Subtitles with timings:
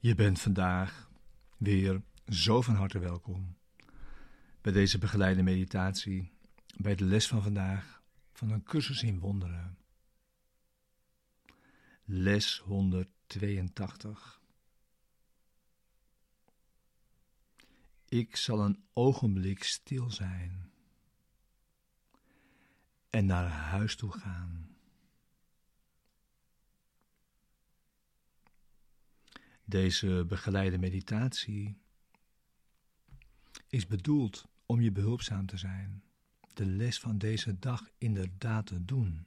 [0.00, 1.10] Je bent vandaag
[1.56, 3.56] weer zo van harte welkom
[4.60, 6.32] bij deze begeleide meditatie,
[6.76, 9.78] bij de les van vandaag van een cursus in wonderen.
[12.04, 14.40] Les 182.
[18.08, 20.70] Ik zal een ogenblik stil zijn
[23.10, 24.67] en naar huis toe gaan.
[29.68, 31.78] Deze begeleide meditatie
[33.66, 36.02] is bedoeld om je behulpzaam te zijn,
[36.54, 39.26] de les van deze dag inderdaad te doen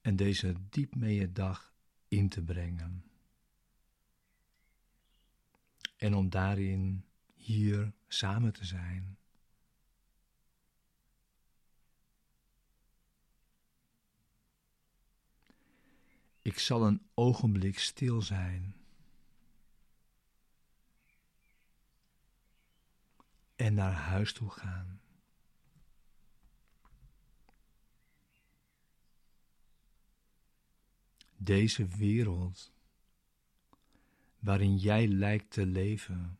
[0.00, 1.74] en deze diep mee je dag
[2.08, 3.04] in te brengen.
[5.96, 9.18] En om daarin hier samen te zijn.
[16.42, 18.80] Ik zal een ogenblik stil zijn
[23.62, 25.00] en naar huis toe gaan.
[31.36, 32.72] Deze wereld
[34.38, 36.38] waarin jij lijkt te leven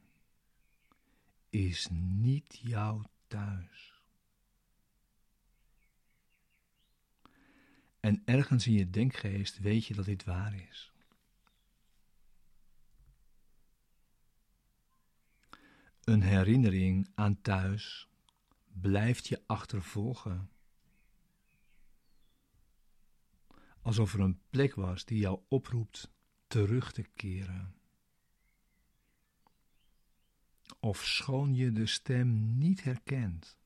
[1.50, 4.02] is niet jouw thuis.
[8.00, 10.91] En ergens in je denkgeest weet je dat dit waar is.
[16.04, 18.08] Een herinnering aan thuis
[18.80, 20.50] blijft je achtervolgen.
[23.82, 26.10] Alsof er een plek was die jou oproept
[26.46, 27.74] terug te keren.
[30.80, 33.58] Of schoon je de stem niet herkent,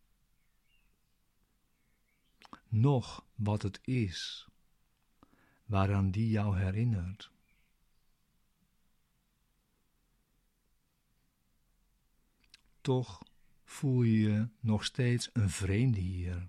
[2.68, 4.48] nog wat het is
[5.64, 7.30] waaraan die jou herinnert.
[12.86, 13.22] Toch
[13.64, 16.48] voel je je nog steeds een vreemde hier.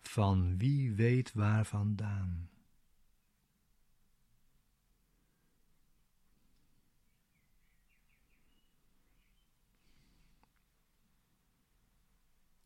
[0.00, 2.50] Van wie weet waar vandaan.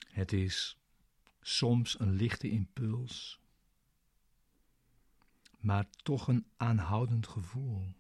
[0.09, 0.79] Het is
[1.41, 3.41] soms een lichte impuls,
[5.59, 7.95] maar toch een aanhoudend gevoel.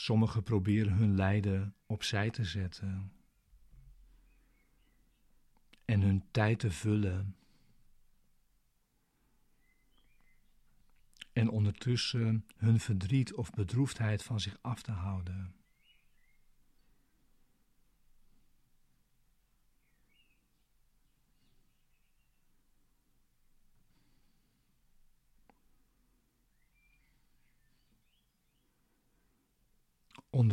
[0.00, 3.12] Sommigen proberen hun lijden opzij te zetten
[5.84, 7.36] en hun tijd te vullen.
[11.32, 15.54] En ondertussen hun verdriet of bedroefdheid van zich af te houden.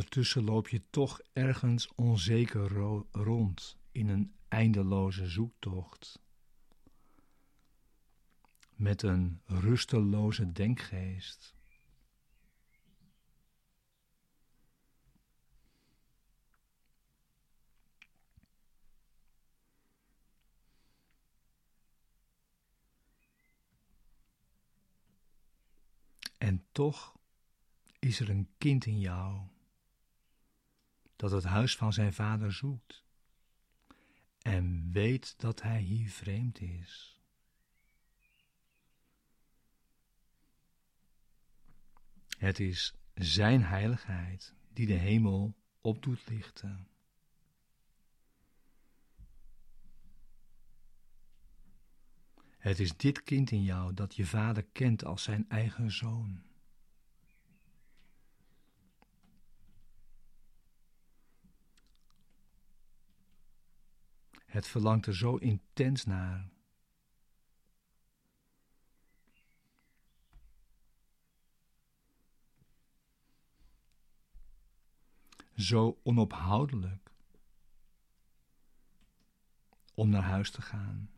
[0.05, 2.71] Ondertussen loop je toch ergens onzeker
[3.11, 6.19] rond in een eindeloze zoektocht.
[8.75, 11.55] Met een rusteloze denkgeest.
[26.37, 27.17] En toch
[27.99, 29.53] is er een kind in jou
[31.29, 33.03] dat het huis van zijn vader zoekt
[34.41, 37.19] en weet dat hij hier vreemd is.
[42.37, 46.87] Het is Zijn heiligheid die de hemel op doet lichten.
[52.57, 56.43] Het is dit kind in jou dat je vader kent als zijn eigen zoon.
[64.55, 66.49] Het verlangt er zo intens naar.
[75.55, 77.11] Zo onophoudelijk
[79.93, 81.09] om naar huis te gaan.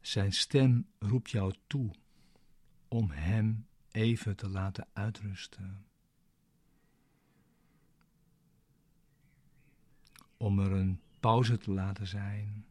[0.00, 1.90] Zijn stem roept jou toe
[2.88, 5.86] om hem even te laten uitrusten.
[10.36, 12.64] Om er een pauze te laten zijn.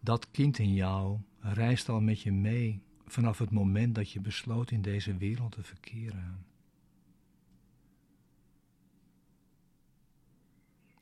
[0.00, 4.70] Dat kind in jou reist al met je mee vanaf het moment dat je besloot
[4.70, 6.51] in deze wereld te verkeren.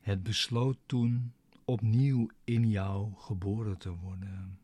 [0.01, 1.33] Het besloot toen
[1.65, 4.59] opnieuw in jou geboren te worden.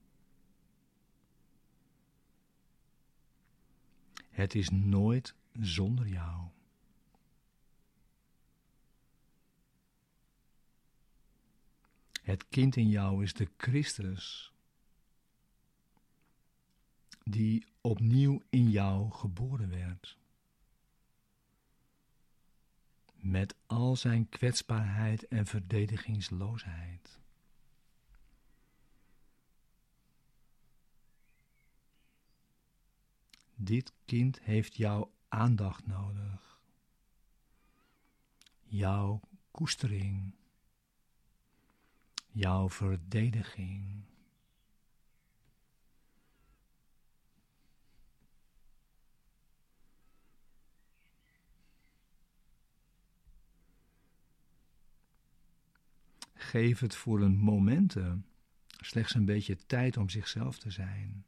[4.30, 6.48] Het is nooit zonder jou.
[12.22, 14.54] Het kind in jou is de Christus,
[17.24, 20.18] die opnieuw in jou geboren werd.
[23.18, 27.20] Met al zijn kwetsbaarheid en verdedigingsloosheid.
[33.56, 36.60] Dit kind heeft jouw aandacht nodig,
[38.64, 39.22] jouw
[39.52, 40.36] koestering
[42.38, 44.04] jouw verdediging.
[56.48, 58.26] Geef het voor een momenten
[58.68, 61.26] slechts een beetje tijd om zichzelf te zijn.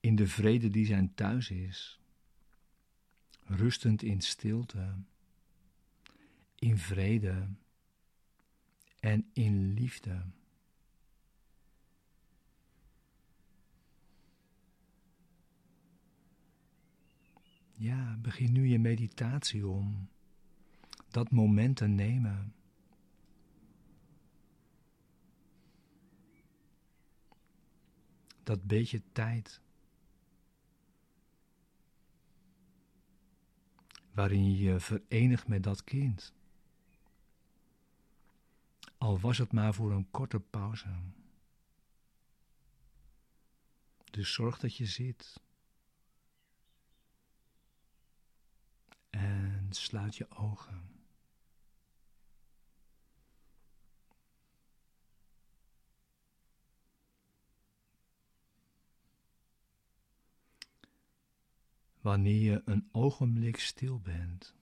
[0.00, 2.00] In de vrede die zijn thuis is.
[3.44, 4.94] Rustend in stilte.
[6.54, 7.48] In vrede
[9.00, 10.22] en in liefde.
[17.74, 20.08] Ja, begin nu je meditatie om
[21.08, 22.52] dat moment te nemen.
[28.48, 29.60] Dat beetje tijd.
[34.12, 36.32] Waarin je je verenigt met dat kind
[38.98, 40.88] al was het maar voor een korte pauze.
[44.10, 45.40] Dus zorg dat je zit.
[49.10, 50.97] En sluit je ogen.
[62.08, 64.54] Wanneer je een ogenblik stil bent,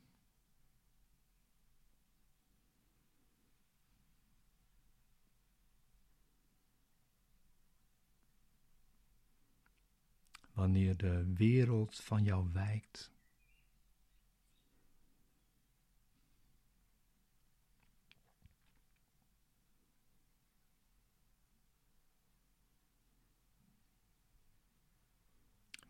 [10.52, 13.15] wanneer de wereld van jou wijkt.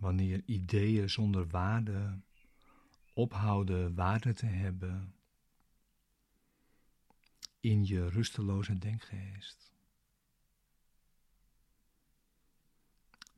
[0.07, 2.21] Wanneer ideeën zonder waarde
[3.13, 5.15] ophouden waarde te hebben
[7.61, 9.75] in je rusteloze denkgeest.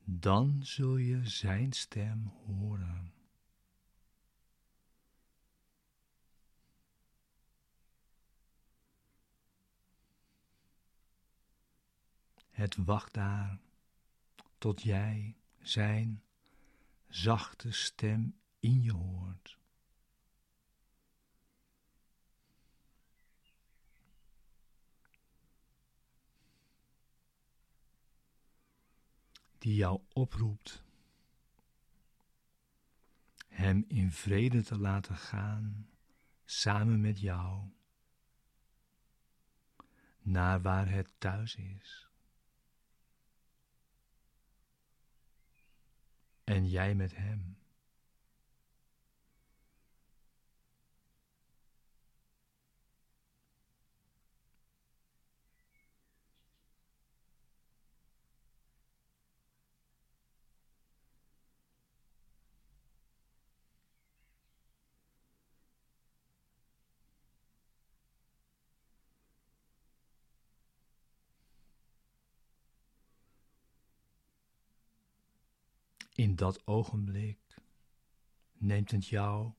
[0.05, 3.13] dan zul je Zijn stem horen.
[12.51, 13.59] Het wacht daar
[14.59, 16.23] tot jij Zijn
[17.09, 19.57] zachte stem in je hoort.
[29.59, 30.85] die jou oproept
[33.49, 35.89] Hem in vrede te laten gaan
[36.45, 37.71] samen met jou
[40.23, 42.08] naar waar het thuis is.
[46.49, 47.57] En jij met Hem.
[76.19, 77.39] In dat ogenblik
[78.53, 79.53] neemt het jou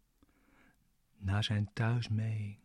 [1.17, 2.59] naar zijn thuis mee.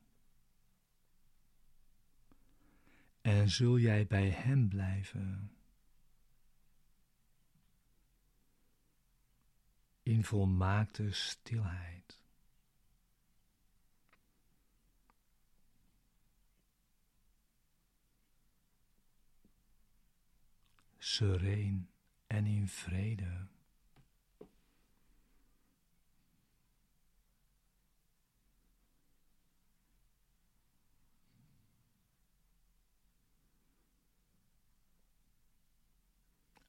[3.20, 5.56] En zul jij bij hem blijven.
[10.02, 12.20] In volmaakte stilheid.
[20.98, 21.90] Sereen
[22.26, 23.52] en in vrede.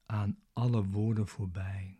[0.06, 1.98] Aan alle woorden voorbij.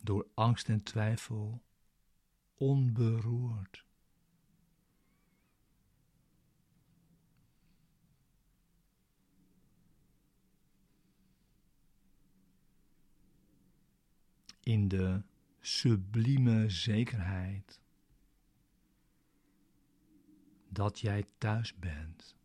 [0.00, 1.62] Door angst en twijfel
[2.54, 3.86] onberoerd.
[14.62, 15.22] In de
[15.60, 17.80] sublieme zekerheid
[20.78, 22.36] dat jij thuis bent.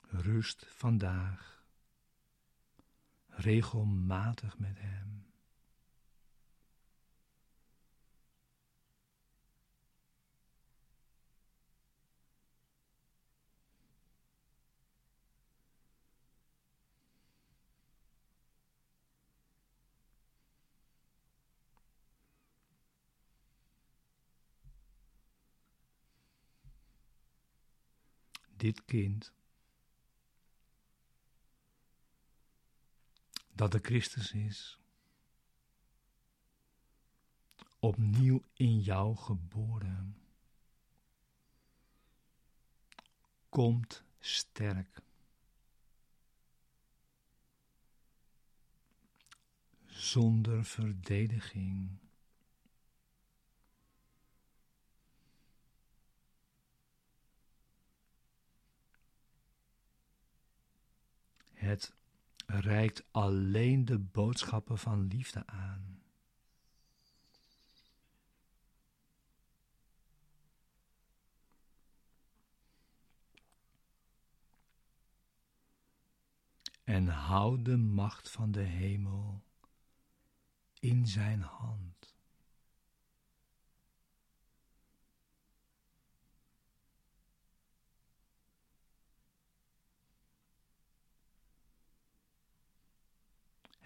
[0.00, 1.64] Rust vandaag
[3.26, 5.27] regelmatig met Hem.
[28.58, 29.32] Dit kind,
[33.52, 34.78] dat de Christus is,
[37.78, 40.16] opnieuw in jou geboren,
[43.48, 45.02] komt sterk.
[49.86, 51.98] Zonder verdediging.
[61.58, 61.94] Het
[62.46, 66.02] reikt alleen de boodschappen van liefde aan.
[76.84, 79.42] En houd de macht van de hemel
[80.80, 81.97] in zijn hand.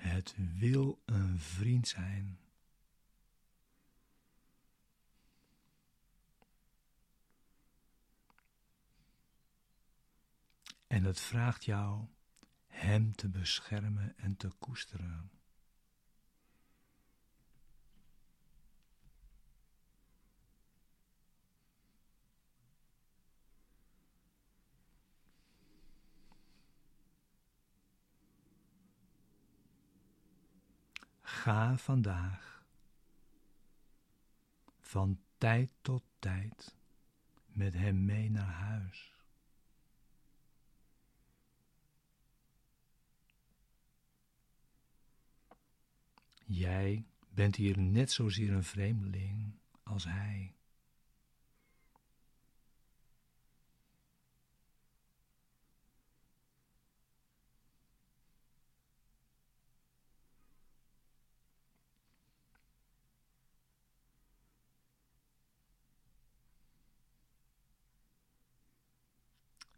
[0.03, 2.39] Het wil een vriend zijn.
[10.87, 12.07] En het vraagt jou
[12.67, 15.31] Hem te beschermen en te koesteren.
[31.43, 32.65] Ga vandaag
[34.81, 36.77] van tijd tot tijd
[37.47, 39.15] met hem mee naar huis.
[46.45, 50.55] Jij bent hier net zozeer een vreemdeling als hij.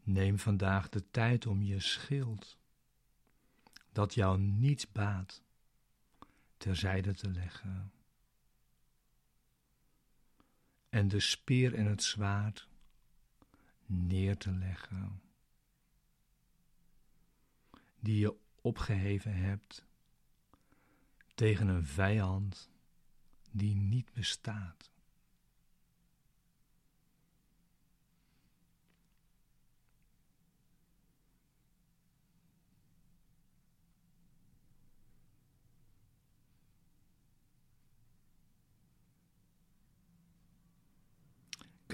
[0.05, 2.59] Neem vandaag de tijd om je schild,
[3.93, 5.43] dat jou niets baat,
[6.57, 7.93] terzijde te leggen.
[10.89, 12.69] En de speer en het zwaard
[13.87, 15.23] neer te leggen,
[18.01, 19.85] die je opgeheven hebt
[21.35, 22.71] tegen een vijand
[23.51, 24.91] die niet bestaat.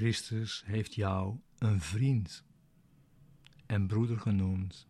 [0.00, 2.44] Christus heeft jou een vriend
[3.66, 4.88] en broeder genoemd.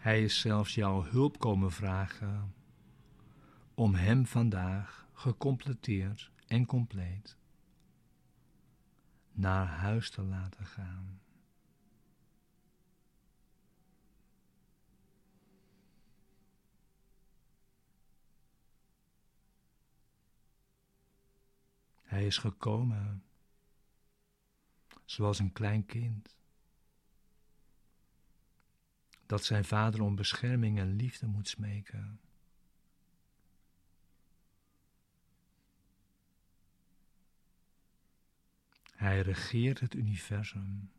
[0.00, 2.54] Hij is zelfs jouw hulp komen vragen
[3.74, 7.36] om hem vandaag gecompleteerd en compleet
[9.32, 11.20] naar huis te laten gaan.
[22.10, 23.22] Hij is gekomen
[25.04, 26.36] zoals een klein kind,
[29.26, 32.20] dat zijn vader om bescherming en liefde moet smeken.
[38.96, 40.92] Hij regeert het universum.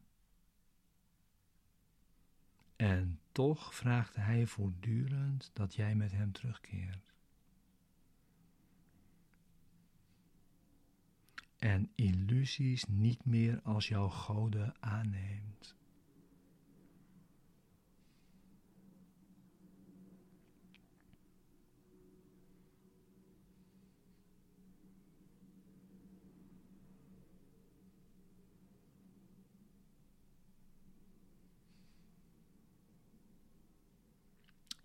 [2.75, 7.10] En toch vraagt hij voortdurend dat jij met hem terugkeert.
[11.61, 15.75] En illusies niet meer als jouw goden aanneemt.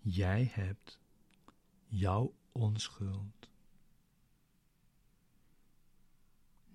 [0.01, 0.99] Jij hebt
[1.85, 3.49] jouw onschuld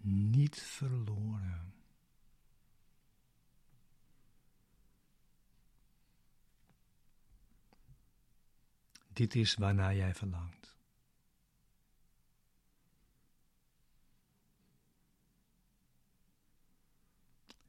[0.04, 1.74] niet verloren.
[9.12, 10.76] Dit is waarnaar jij verlangt.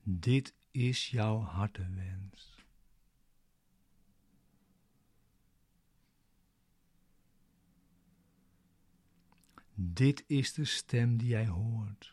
[0.03, 2.65] Dit is jouw hartewens.
[9.73, 12.12] Dit is de stem die jij hoort.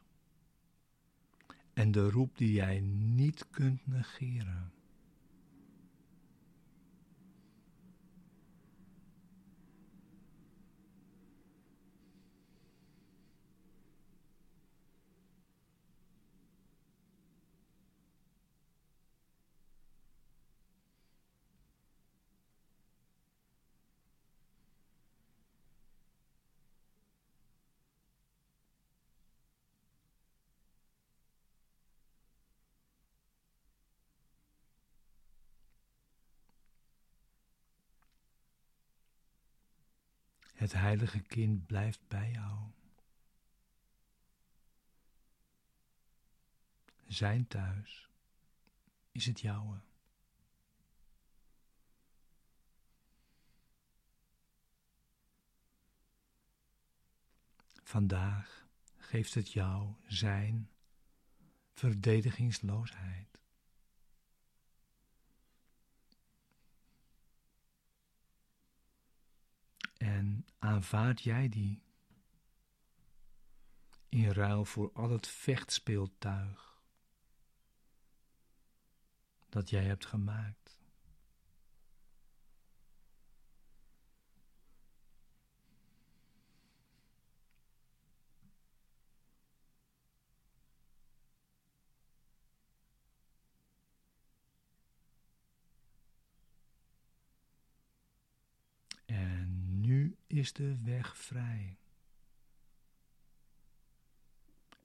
[1.74, 2.80] En de roep die jij
[3.14, 4.72] niet kunt negeren.
[40.60, 42.58] Het heilige kind blijft bij jou.
[47.06, 48.08] Zijn thuis
[49.12, 49.80] is het jouwe.
[57.82, 60.70] Vandaag geeft het jou zijn
[61.72, 63.40] verdedigingsloosheid.
[69.96, 70.46] En
[70.80, 71.82] aanvaard jij die
[74.08, 76.82] in ruil voor al het vechtspeeltuig
[79.48, 80.69] dat jij hebt gemaakt.
[100.40, 101.78] Is de weg vrij.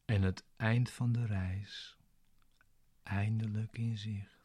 [0.05, 1.97] En het eind van de reis
[3.03, 4.43] eindelijk in zicht.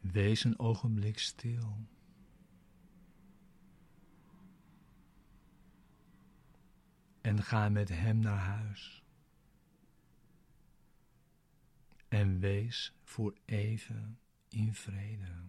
[0.00, 1.86] Wees een ogenblik stil.
[7.20, 9.04] En ga met hem naar huis.
[12.10, 14.18] En wees voor even
[14.48, 15.48] in vrede.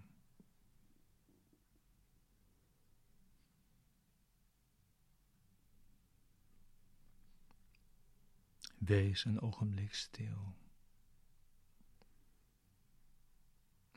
[8.77, 10.55] Wees een ogenblik stil.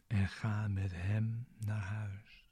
[0.07, 2.48] En ga met hem naar huis.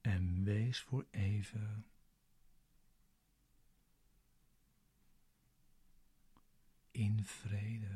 [0.00, 1.89] En wees voor even
[7.00, 7.88] in vrede.